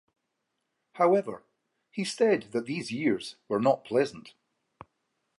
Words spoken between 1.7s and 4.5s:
he said that these years were not pleasant.